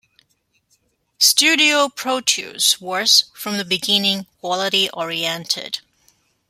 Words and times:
Studio 1.19 1.87
Proteus 1.87 2.81
was, 2.81 3.25
from 3.35 3.57
the 3.59 3.63
beginning, 3.63 4.25
quality 4.39 4.89
oriented. 4.89 5.81